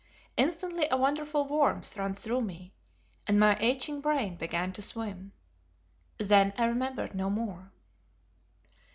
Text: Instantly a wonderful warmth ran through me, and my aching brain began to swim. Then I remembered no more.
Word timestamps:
Instantly 0.35 0.87
a 0.89 0.97
wonderful 0.97 1.47
warmth 1.47 1.95
ran 1.95 2.15
through 2.15 2.41
me, 2.41 2.73
and 3.27 3.39
my 3.39 3.55
aching 3.59 4.01
brain 4.01 4.35
began 4.35 4.73
to 4.73 4.81
swim. 4.81 5.31
Then 6.17 6.53
I 6.57 6.65
remembered 6.65 7.13
no 7.13 7.29
more. 7.29 7.71